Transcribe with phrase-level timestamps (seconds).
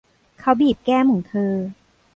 [0.39, 1.53] เขาบีบแก้มของเธอ